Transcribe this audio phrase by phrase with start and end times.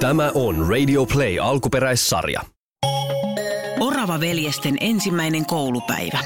[0.00, 2.40] Tämä on Radio Play alkuperäissarja.
[3.80, 6.18] Orava veljesten ensimmäinen koulupäivä.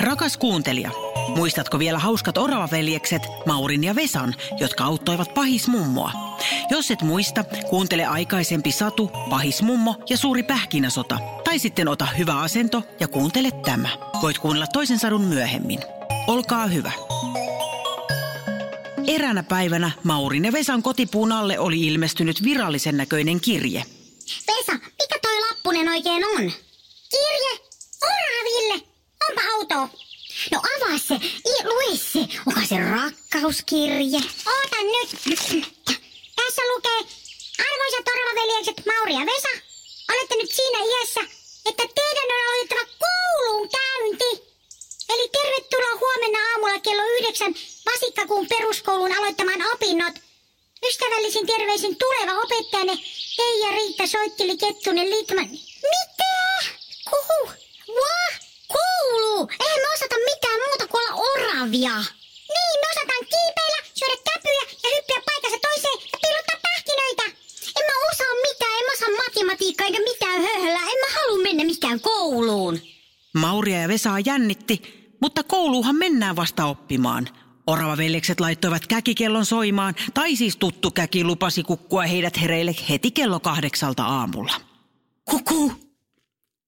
[0.00, 0.90] Rakas kuuntelija,
[1.36, 6.12] muistatko vielä hauskat Orava-veljekset Maurin ja Vesan, jotka auttoivat pahismummoa?
[6.70, 11.18] Jos et muista, kuuntele aikaisempi Satu, pahismummo ja suuri pähkinäsota.
[11.44, 13.88] Tai sitten ota hyvä asento ja kuuntele tämä.
[14.22, 15.78] Voit kuunnella toisen sadun myöhemmin.
[16.26, 16.92] Olkaa hyvä.
[19.14, 23.84] Eräänä päivänä Maurin ja Vesan kotipuun alle oli ilmestynyt virallisen näköinen kirje.
[24.46, 26.52] Vesa, mikä toi lappunen oikein on?
[27.10, 27.52] Kirje!
[28.02, 28.86] Oraville!
[29.28, 29.98] Onpa auto.
[30.52, 31.14] No avaa se,
[31.52, 32.18] i, lue se.
[32.46, 34.20] Onko se rakkauskirje?
[34.46, 35.10] Oota nyt.
[36.36, 37.00] Tässä lukee,
[37.66, 39.54] arvoisat oravaveljekset Mauri ja Vesa,
[40.12, 41.20] olette nyt siinä iässä,
[41.66, 44.52] että teidän on aloitettava koulun käynti.
[45.08, 47.54] Eli tervetuloa huomenna aamulla kello yhdeksän
[48.02, 50.14] Vasikkakuun peruskoulun aloittamaan opinnot.
[50.88, 52.96] Ystävällisin terveisin tuleva opettajanne
[53.36, 55.48] Teija Riitta Soitteli Kettunen Liitman.
[55.92, 56.32] Mitä?
[57.10, 57.40] Kuhu?
[58.00, 58.28] Vaa?
[58.74, 59.48] Koulu?
[59.60, 61.96] Eihän me osata mitään muuta kuin olla oravia.
[62.54, 67.24] Niin, me osataan kiipeillä, syödä käpyjä ja hyppiä paikassa toiseen ja piilottaa pähkinöitä.
[67.78, 70.86] En mä osaa mitään, en mä osaa matematiikkaa eikä mitään höhlää.
[70.92, 72.80] En mä halua mennä mikään kouluun.
[73.32, 74.76] Mauria ja Vesaa jännitti,
[75.20, 77.41] mutta kouluuhan mennään vasta oppimaan.
[77.66, 84.04] Oravaveljekset laittoivat käkikellon soimaan, tai siis tuttu käki lupasi kukkua heidät hereille heti kello kahdeksalta
[84.04, 84.54] aamulla.
[85.24, 85.72] Kuku!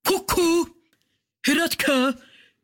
[0.08, 0.68] Kuku!
[1.48, 2.12] Herätkää!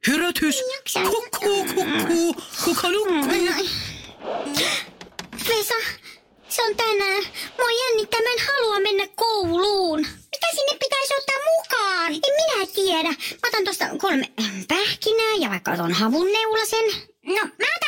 [0.09, 0.55] Herätys!
[0.95, 2.35] Kuku, kuku!
[2.65, 3.67] Kuka nukkuu?
[5.49, 5.75] Vesa,
[6.49, 7.23] se on tänään.
[7.59, 9.99] Mua jännittää, mä en halua mennä kouluun.
[10.01, 12.13] Mitä sinne pitäisi ottaa mukaan?
[12.13, 13.09] En minä tiedä.
[13.09, 14.33] Mä otan tosta kolme
[14.69, 16.85] pähkinää ja vaikka otan havunneulasen.
[17.27, 17.80] No, mä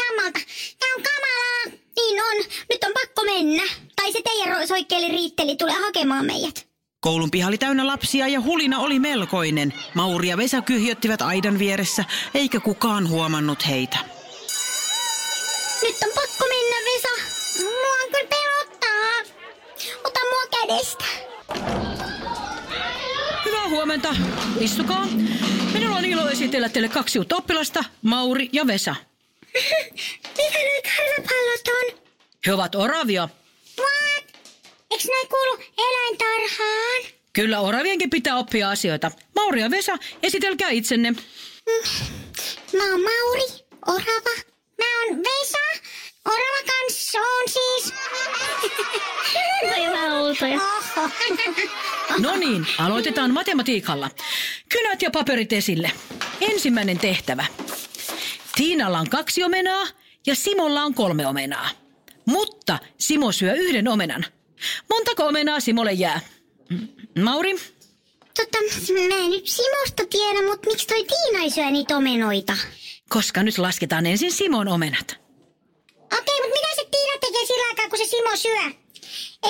[0.00, 0.40] sammalta.
[0.78, 1.78] Tää on kamalaa.
[1.96, 2.36] Niin on.
[2.70, 3.62] Nyt on pakko mennä.
[3.96, 6.68] Tai se teidän soikkeli riitteli tulee hakemaan meidät.
[7.00, 9.74] Koulun piha oli täynnä lapsia ja hulina oli melkoinen.
[9.94, 13.98] Mauri ja Vesa kyhjöttivät aidan vieressä, eikä kukaan huomannut heitä.
[15.82, 17.08] Nyt on pakko mennä, Vesa.
[17.62, 19.34] Mua on kyllä pelottaa.
[20.04, 21.04] Ota mua kädestä.
[23.44, 24.16] Hyvää huomenta.
[24.60, 25.06] Istukaa.
[25.72, 28.94] Minulla on ilo esitellä teille kaksi uutta oppilasta, Mauri ja Vesa.
[30.36, 32.00] Mitä noi karvapallot on?
[32.46, 33.28] He ovat oravia.
[33.78, 34.24] What?
[34.90, 37.02] Eiks noi kuulu eläintarhaan?
[37.32, 39.10] Kyllä oravienkin pitää oppia asioita.
[39.34, 41.10] Mauri ja Vesa, esitelkää itsenne.
[42.76, 44.34] Mä oon Mauri, orava.
[44.78, 45.88] Mä oon Vesa,
[46.24, 47.94] orava kanssa on siis.
[52.18, 54.10] No niin, aloitetaan matematiikalla.
[54.68, 55.92] Kynät ja paperit esille.
[56.40, 57.46] Ensimmäinen tehtävä.
[58.58, 59.86] Tiinalla on kaksi omenaa
[60.26, 61.70] ja Simolla on kolme omenaa.
[62.24, 64.24] Mutta Simo syö yhden omenan.
[64.90, 66.20] Montako omenaa Simolle jää?
[67.22, 67.58] Mauri?
[68.36, 68.58] Tota,
[69.08, 72.56] mä en nyt Simosta tiedä, mutta miksi toi Tiina ei syö niitä omenoita?
[73.08, 75.16] Koska nyt lasketaan ensin Simon omenat.
[76.00, 78.72] Okei, mutta mitä se Tiina tekee sillä aikaa, kun se Simo syö?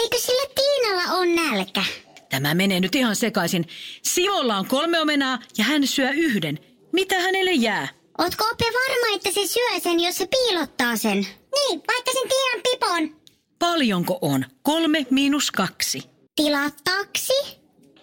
[0.03, 1.85] Eikö sillä Tiinalla on nälkä?
[2.31, 3.69] Tämä menee nyt ihan sekaisin.
[4.03, 6.59] Simolla on kolme omenaa ja hän syö yhden.
[6.93, 7.98] Mitä hänelle jää?
[8.19, 11.19] Ootko Ope varma, että se syö sen, jos se piilottaa sen?
[11.55, 13.21] Niin, vaikka sen Tiinan pipon.
[13.59, 14.45] Paljonko on?
[14.63, 16.03] Kolme miinus kaksi.
[16.37, 17.33] Tilaa taksi?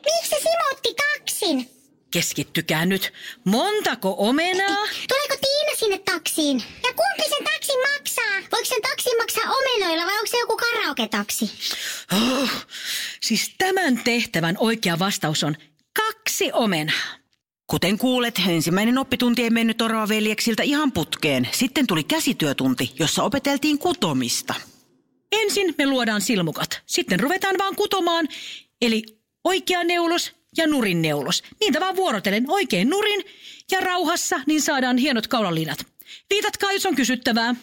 [0.06, 1.70] Miksi se Simo otti taksin?
[2.12, 3.14] Keskittykää nyt.
[3.44, 4.86] Montako omenaa?
[5.08, 6.58] Tuleeko Tiina sinne taksiin?
[6.84, 8.50] Ja kumpi sen taksin maksaa?
[8.52, 11.52] Voiko sen taksin maksaa omenoilla vai onko se joku karaoke-taksi?
[12.14, 12.50] Oh,
[13.22, 15.56] siis tämän tehtävän oikea vastaus on
[15.94, 17.25] kaksi omenaa.
[17.68, 21.48] Kuten kuulet, ensimmäinen oppitunti ei mennyt Orava-veljeksiltä ihan putkeen.
[21.52, 24.54] Sitten tuli käsityötunti, jossa opeteltiin kutomista.
[25.32, 26.82] Ensin me luodaan silmukat.
[26.86, 28.28] Sitten ruvetaan vaan kutomaan.
[28.82, 29.04] Eli
[29.44, 31.44] oikea neulos ja nurin neulos.
[31.60, 33.24] Niitä vaan vuorotellen oikein nurin
[33.72, 35.86] ja rauhassa, niin saadaan hienot kaulalinat.
[36.30, 37.56] Viitatkaa, jos on kysyttävää.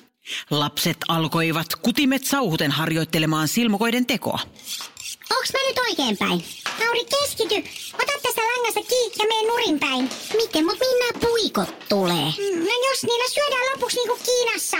[0.51, 4.41] Lapset alkoivat kutimet sauhuten harjoittelemaan silmukoiden tekoa.
[5.31, 6.45] Onks mä nyt oikein päin?
[6.79, 7.71] Mauri, keskity.
[7.95, 8.13] Ota
[9.19, 10.11] ja mene nurin päin.
[10.37, 12.25] Miten, mut nämä puikot tulee?
[12.57, 14.77] No jos niillä syödään lopuksi niinku Kiinassa.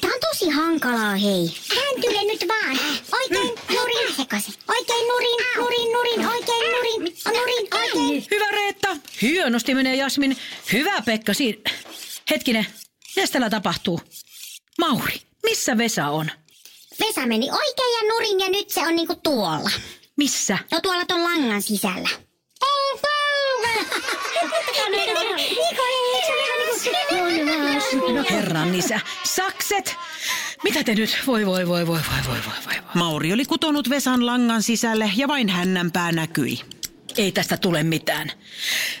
[0.00, 1.54] Tää on tosi hankalaa, hei.
[1.76, 2.78] Hääntyle nyt vaan.
[3.12, 4.16] Oikein nurin.
[4.16, 4.54] Sekaisin.
[4.68, 8.26] Oikein nurin, nurin, nurin, oikein nurin, nurin, oikein.
[8.30, 8.96] Hyvä Reetta.
[9.22, 10.36] Hienosti menee Jasmin.
[10.72, 11.70] Hyvä Pekka siinä.
[12.30, 12.66] Hetkinen,
[13.16, 14.00] mitä täällä tapahtuu?
[14.78, 16.30] Mauri, missä Vesa on?
[17.00, 19.70] Vesa meni oikein ja nurin ja nyt se on niinku tuolla.
[20.16, 20.58] Missä?
[20.72, 22.08] No tuolla ton langan sisällä.
[28.30, 29.00] Herran isä.
[29.24, 29.96] Sakset!
[30.64, 31.18] Mitä te nyt?
[31.26, 32.74] Voi, voi, voi, voi, voi, voi, voi, voi.
[32.94, 36.60] Mauri oli kutonut Vesan langan sisälle ja vain hännänpää näkyi.
[37.16, 38.30] Ei tästä tule mitään.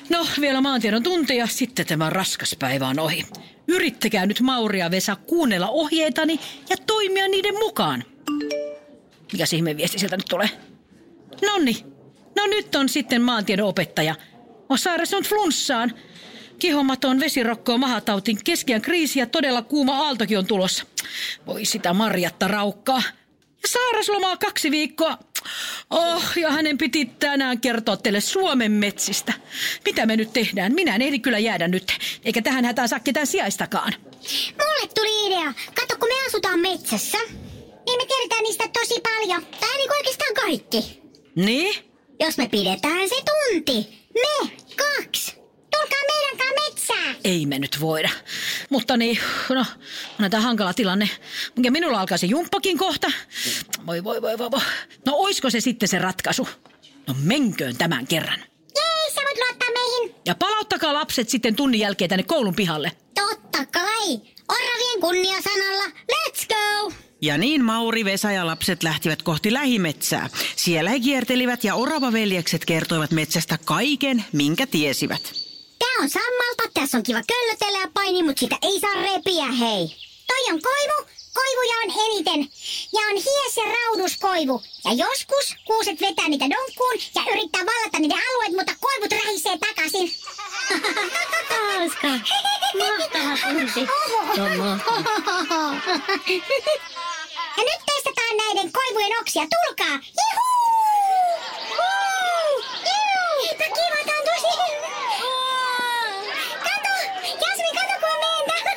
[0.08, 3.26] No, vielä maantiedon tunti ja sitten tämä raskas päivä on ohi.
[3.68, 6.40] Yrittäkää nyt Mauri ja Vesa kuunnella ohjeitani
[6.70, 8.04] ja toimia niiden mukaan.
[9.32, 10.48] Mikä ihmeen viesti sieltä nyt tulee?
[11.42, 11.84] Nonni,
[12.36, 14.14] no nyt on sitten maantiedon opettaja.
[14.68, 15.92] On sairastunut flunssaan.
[16.60, 20.84] Kihomaton vesirokko on mahatautin keskiän kriisi ja todella kuuma aaltokin on tulossa.
[21.46, 23.02] Voi sitä Marjatta raukkaa.
[23.62, 25.18] Ja sairaslomaa kaksi viikkoa.
[25.90, 29.32] Oh, ja hänen piti tänään kertoa teille Suomen metsistä.
[29.84, 30.74] Mitä me nyt tehdään?
[30.74, 31.92] Minä en ehdi kyllä jäädä nyt,
[32.24, 33.94] eikä tähän hätään saa ketään sijaistakaan.
[34.50, 35.54] Mulle tuli idea.
[35.74, 37.18] Kato, kun me asutaan metsässä,
[37.86, 39.46] niin me tiedetään niistä tosi paljon.
[39.60, 41.02] Tai niin oikeastaan kaikki.
[41.36, 41.74] Niin?
[42.20, 44.06] Jos me pidetään se tunti.
[44.14, 45.39] Me kaksi.
[46.80, 47.16] Metsään.
[47.24, 48.08] Ei me nyt voida.
[48.70, 49.18] Mutta niin,
[49.48, 49.64] no,
[50.20, 51.10] on tämä hankala tilanne.
[51.62, 53.12] Ja minulla alkaa se jumppakin kohta.
[53.86, 54.60] Voi, voi, voi, voi, voi.
[55.06, 56.48] No oisko se sitten se ratkaisu?
[57.06, 58.38] No menköön tämän kerran.
[58.74, 60.14] Jei, sä voit luottaa meihin.
[60.26, 62.92] Ja palauttakaa lapset sitten tunnin jälkeen tänne koulun pihalle.
[63.14, 64.20] Totta kai.
[64.48, 65.84] Oravien kunniasanalla.
[66.12, 66.92] Let's go!
[67.22, 70.28] Ja niin Mauri, Vesa ja lapset lähtivät kohti lähimetsää.
[70.56, 75.49] Siellä he kiertelivät ja oravaveljekset kertoivat metsästä kaiken, minkä tiesivät.
[76.00, 79.96] On sammalta, tässä on kiva köllötellä ja paini, mutta sitä ei saa repiä, hei.
[80.26, 82.40] Toi on koivu, koivuja on eniten.
[82.92, 84.62] Ja on hies ja rauduskoivu.
[84.84, 90.14] Ja joskus kuuset vetää niitä donkkuun ja yrittää vallata niiden alueet, mutta koivut rähisee takaisin.
[91.50, 92.08] Hauska.
[92.78, 93.80] Mahtava tunti.
[97.56, 99.42] Ja nyt testataan näiden koivujen oksia.
[99.42, 99.98] Tulkaa!
[100.20, 101.38] Juhuu!
[101.68, 102.64] Huu!
[102.90, 103.48] Juu!
[103.50, 104.56] Eipä kiva, tää on tosi
[106.66, 106.94] Kato!
[107.24, 108.70] Jasmi, kato kun on mentä!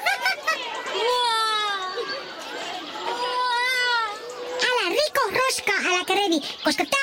[4.68, 7.00] Älä riko roskaa, äläkä revi, koska tää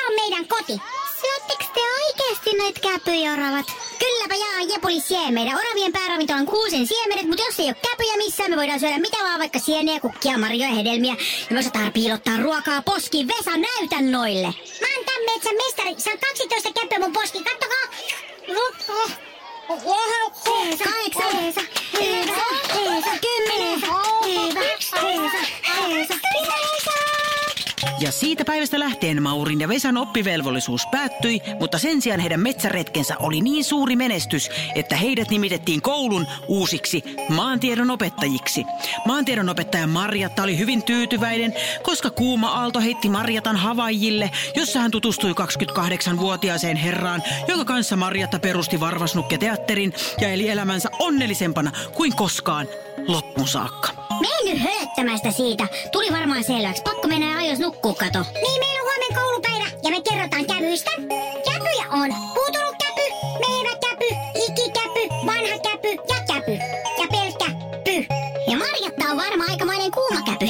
[0.73, 1.01] on koti.
[1.21, 3.67] Syöttekö te oikeesti noit käpyjoravat?
[3.99, 5.31] Kylläpä jaa, Jepuli sie.
[5.31, 8.99] Meidän oravien pääravinto on kuusen siemenet, mutta jos ei ole käpyjä missään, me voidaan syödä
[8.99, 11.13] mitä vaan, vaikka sieniä, kukkia, marjoja, hedelmiä.
[11.13, 13.29] Ja me osataan piilottaa ruokaa poskiin.
[13.29, 14.55] Vesa, näytä noille.
[14.81, 15.95] Mä oon tän metsän mestari.
[15.99, 17.45] Saan 12 käpyä mun poskiin.
[17.45, 17.85] Kattokaa.
[20.85, 23.81] Kahdeksan, yhdeksän, kymmenen,
[28.11, 33.65] Siitä päivästä lähtien Maurin ja Vesan oppivelvollisuus päättyi, mutta sen sijaan heidän metsäretkensä oli niin
[33.65, 38.65] suuri menestys, että heidät nimitettiin koulun uusiksi maantiedon opettajiksi.
[39.07, 45.33] Maantiedon opettaja Marjatta oli hyvin tyytyväinen, koska kuuma aalto heitti Marjatan Havaijille, jossa hän tutustui
[45.33, 52.69] 28-vuotiaaseen herraan, jonka kanssa Marjatta perusti Varvasnukke-teatterin ja eli elämänsä onnellisempana kuin koskaan
[53.07, 54.00] loppuun saakka.
[54.21, 55.67] Mene nyt hööttämästä siitä.
[55.93, 56.83] Tuli varmaan selväksi.
[56.83, 58.19] Pakko mennä ajos nukkuu, kato.
[58.19, 60.91] Niin, meillä on huomenna koulupäivä ja me kerrotaan kävyistä.
[61.51, 63.07] Käpyjä on puutunut käpy,
[63.41, 66.53] menevä käpy, ikikäpy, vanha käpy ja käpy.
[67.01, 67.47] Ja pelkkä
[67.85, 68.07] py.
[68.51, 70.47] Ja Marjatta on varmaan aikamoinen kuuma käpy.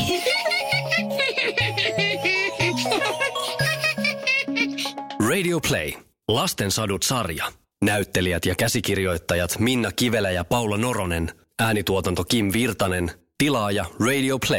[5.28, 5.92] Radio Play.
[6.28, 7.52] Lasten sadut sarja.
[7.84, 11.32] Näyttelijät ja käsikirjoittajat Minna Kivelä ja Paula Noronen.
[11.60, 13.19] Äänituotanto Kim Virtanen.
[13.40, 14.58] Tilaaja Radio Play.